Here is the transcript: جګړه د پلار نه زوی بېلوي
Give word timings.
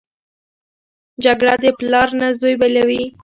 جګړه 1.23 1.53
د 1.63 1.65
پلار 1.79 2.09
نه 2.19 2.27
زوی 2.39 2.55
بېلوي 2.61 3.03